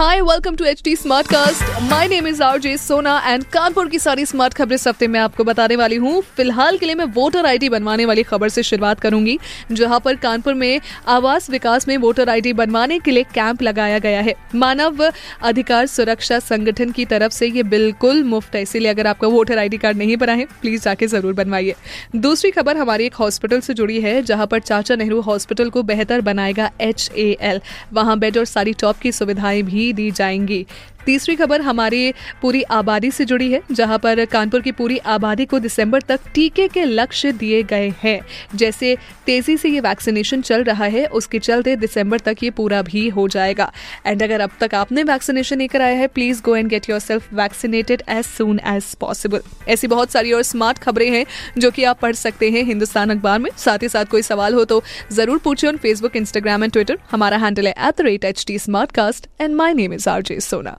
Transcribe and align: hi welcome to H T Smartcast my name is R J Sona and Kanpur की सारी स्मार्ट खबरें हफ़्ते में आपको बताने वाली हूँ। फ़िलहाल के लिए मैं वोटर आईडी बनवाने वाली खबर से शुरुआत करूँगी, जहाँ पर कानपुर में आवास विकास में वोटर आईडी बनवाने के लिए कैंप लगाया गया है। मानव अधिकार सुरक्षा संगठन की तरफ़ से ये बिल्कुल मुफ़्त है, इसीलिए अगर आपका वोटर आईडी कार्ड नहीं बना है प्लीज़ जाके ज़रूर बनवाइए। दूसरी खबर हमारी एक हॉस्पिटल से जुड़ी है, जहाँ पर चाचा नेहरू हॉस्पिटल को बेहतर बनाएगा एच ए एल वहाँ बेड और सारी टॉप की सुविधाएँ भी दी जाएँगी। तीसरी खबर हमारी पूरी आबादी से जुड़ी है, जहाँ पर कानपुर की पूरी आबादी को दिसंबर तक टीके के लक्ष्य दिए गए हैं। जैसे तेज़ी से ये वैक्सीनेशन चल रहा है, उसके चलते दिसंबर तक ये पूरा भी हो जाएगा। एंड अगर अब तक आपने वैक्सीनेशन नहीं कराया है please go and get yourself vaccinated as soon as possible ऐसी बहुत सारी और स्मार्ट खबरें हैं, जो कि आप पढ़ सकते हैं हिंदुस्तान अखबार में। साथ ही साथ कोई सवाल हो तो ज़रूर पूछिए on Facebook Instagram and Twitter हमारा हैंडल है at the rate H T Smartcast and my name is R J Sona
hi 0.00 0.20
welcome 0.20 0.54
to 0.56 0.64
H 0.64 0.80
T 0.84 0.94
Smartcast 1.26 1.80
my 1.88 2.08
name 2.08 2.26
is 2.26 2.42
R 2.42 2.58
J 2.58 2.76
Sona 2.78 3.16
and 3.26 3.42
Kanpur 3.46 3.88
की 3.88 3.98
सारी 3.98 4.24
स्मार्ट 4.26 4.54
खबरें 4.54 4.76
हफ़्ते 4.78 5.06
में 5.06 5.18
आपको 5.20 5.44
बताने 5.44 5.76
वाली 5.76 5.96
हूँ। 5.96 6.20
फ़िलहाल 6.36 6.78
के 6.78 6.86
लिए 6.86 6.94
मैं 6.94 7.04
वोटर 7.14 7.46
आईडी 7.46 7.68
बनवाने 7.68 8.04
वाली 8.06 8.22
खबर 8.22 8.48
से 8.48 8.62
शुरुआत 8.62 9.00
करूँगी, 9.00 9.38
जहाँ 9.72 9.98
पर 10.00 10.16
कानपुर 10.16 10.54
में 10.54 10.80
आवास 11.08 11.50
विकास 11.50 11.86
में 11.88 11.96
वोटर 11.96 12.28
आईडी 12.28 12.52
बनवाने 12.52 12.98
के 12.98 13.10
लिए 13.10 13.24
कैंप 13.34 13.62
लगाया 13.62 13.98
गया 13.98 14.20
है। 14.20 14.34
मानव 14.54 15.04
अधिकार 15.42 15.86
सुरक्षा 15.86 16.38
संगठन 16.38 16.90
की 16.90 17.04
तरफ़ 17.04 17.32
से 17.32 17.46
ये 17.48 17.62
बिल्कुल 17.64 18.22
मुफ़्त 18.24 18.54
है, 18.54 18.62
इसीलिए 18.62 18.90
अगर 18.90 19.06
आपका 19.06 19.28
वोटर 19.28 19.58
आईडी 19.58 19.78
कार्ड 19.78 19.96
नहीं 19.96 20.16
बना 20.16 20.32
है 20.32 20.46
प्लीज़ 20.60 20.82
जाके 20.82 21.06
ज़रूर 21.08 21.32
बनवाइए। 21.34 21.74
दूसरी 22.18 22.50
खबर 22.50 22.76
हमारी 22.76 23.06
एक 23.06 23.14
हॉस्पिटल 23.16 23.60
से 23.60 23.74
जुड़ी 23.74 24.00
है, 24.00 24.22
जहाँ 24.22 24.46
पर 24.46 24.60
चाचा 24.62 24.96
नेहरू 24.96 25.20
हॉस्पिटल 25.20 25.70
को 25.70 25.82
बेहतर 25.84 26.20
बनाएगा 26.22 26.70
एच 26.80 27.10
ए 27.10 27.30
एल 27.42 27.60
वहाँ 27.92 28.18
बेड 28.18 28.38
और 28.38 28.44
सारी 28.46 28.72
टॉप 28.80 28.98
की 28.98 29.12
सुविधाएँ 29.12 29.62
भी 29.62 29.88
दी 29.92 30.10
जाएँगी। 30.10 30.66
तीसरी 31.06 31.36
खबर 31.36 31.60
हमारी 31.60 32.12
पूरी 32.42 32.62
आबादी 32.62 33.10
से 33.10 33.24
जुड़ी 33.24 33.50
है, 33.52 33.60
जहाँ 33.72 33.98
पर 33.98 34.24
कानपुर 34.26 34.60
की 34.60 34.72
पूरी 34.72 34.98
आबादी 35.08 35.46
को 35.46 35.58
दिसंबर 35.58 36.02
तक 36.02 36.20
टीके 36.34 36.66
के 36.68 36.84
लक्ष्य 36.84 37.32
दिए 37.34 37.62
गए 37.64 37.92
हैं। 38.02 38.20
जैसे 38.54 38.96
तेज़ी 39.26 39.56
से 39.56 39.68
ये 39.68 39.80
वैक्सीनेशन 39.80 40.40
चल 40.42 40.64
रहा 40.64 40.84
है, 40.86 41.06
उसके 41.08 41.38
चलते 41.40 41.76
दिसंबर 41.78 42.18
तक 42.20 42.42
ये 42.42 42.50
पूरा 42.52 42.82
भी 42.82 43.08
हो 43.10 43.26
जाएगा। 43.28 43.70
एंड 44.06 44.22
अगर 44.22 44.40
अब 44.40 44.50
तक 44.60 44.74
आपने 44.74 45.02
वैक्सीनेशन 45.04 45.58
नहीं 45.58 45.68
कराया 45.68 45.96
है 45.96 46.06
please 46.08 46.42
go 46.42 46.56
and 46.56 46.68
get 46.68 46.88
yourself 47.00 47.32
vaccinated 47.34 48.02
as 48.08 48.24
soon 48.26 48.60
as 48.66 48.94
possible 49.00 49.40
ऐसी 49.68 49.86
बहुत 49.88 50.10
सारी 50.10 50.32
और 50.32 50.42
स्मार्ट 50.42 50.78
खबरें 50.78 51.10
हैं, 51.10 51.24
जो 51.58 51.70
कि 51.70 51.84
आप 51.84 52.00
पढ़ 52.00 52.14
सकते 52.14 52.50
हैं 52.50 52.62
हिंदुस्तान 52.64 53.10
अखबार 53.10 53.38
में। 53.38 53.50
साथ 53.58 53.82
ही 53.82 53.88
साथ 53.88 54.04
कोई 54.06 54.22
सवाल 54.22 54.54
हो 54.54 54.64
तो 54.64 54.82
ज़रूर 55.12 55.38
पूछिए 55.38 55.70
on 55.70 55.76
Facebook 55.78 56.16
Instagram 56.16 56.64
and 56.64 56.72
Twitter 56.72 56.98
हमारा 57.10 57.36
हैंडल 57.38 57.66
है 57.66 57.74
at 57.78 57.98
the 57.98 58.06
rate 58.06 58.24
H 58.24 58.44
T 58.46 58.58
Smartcast 58.92 59.26
and 59.40 59.54
my 59.54 59.74
name 59.74 59.92
is 59.94 60.08
R 60.08 60.22
J 60.22 60.40
Sona 60.40 60.78